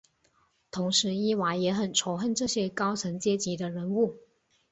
[0.71, 4.15] 同时伊娃也很仇恨这些高层阶级的人物。